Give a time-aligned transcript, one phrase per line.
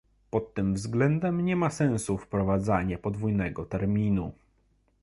[0.31, 4.31] Pod tym względem nie ma sensu wprowadzanie podwójnego terminu